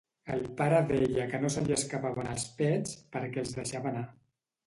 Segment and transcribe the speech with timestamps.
[0.35, 4.05] El pare deia que no se li escapaven els pets perquè els deixava anar